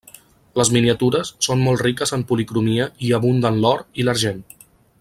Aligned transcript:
Les 0.59 0.69
miniatures 0.77 1.29
són 1.47 1.61
molt 1.67 1.83
riques 1.87 2.13
en 2.17 2.23
policromia 2.31 2.87
i 2.89 3.05
hi 3.11 3.13
abunden 3.19 3.61
l'or 3.67 3.85
i 4.03 4.07
l'argent. 4.09 4.43